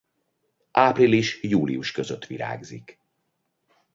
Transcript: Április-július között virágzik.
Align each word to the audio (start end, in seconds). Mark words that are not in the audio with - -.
Április-július 0.77 1.91
között 1.91 2.25
virágzik. 2.27 2.99